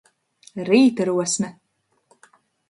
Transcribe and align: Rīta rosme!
Rīta 0.69 1.07
rosme! 1.09 1.51